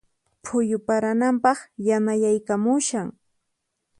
Phuyu 0.45 0.77
parananpaq 0.87 1.59
yanayaykamushan. 1.87 3.07